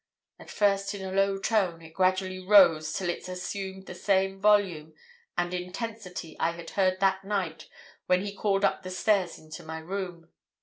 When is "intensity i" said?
5.53-6.53